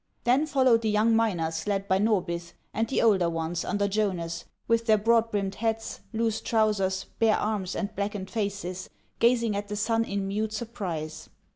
Then 0.23 0.47
followed 0.47 0.81
the 0.81 0.89
young 0.89 1.15
miners 1.15 1.67
led 1.67 1.87
by 1.87 1.99
Xorbith, 1.99 2.53
and 2.73 2.87
the 2.87 3.03
older 3.03 3.29
ones 3.29 3.63
under 3.63 3.87
Jonas, 3.87 4.45
with 4.67 4.87
their 4.87 4.97
broad 4.97 5.29
brimmed 5.29 5.53
hats, 5.53 5.99
loose 6.11 6.41
trousers, 6.41 7.05
bare 7.19 7.37
arms, 7.37 7.75
and 7.75 7.95
blackened 7.95 8.31
faces, 8.31 8.89
gazing 9.19 9.55
at 9.55 9.67
the 9.67 9.75
sun 9.75 10.03
in 10.03 10.27
mute 10.27 10.53
sur 10.53 10.65
prise. 10.65 11.29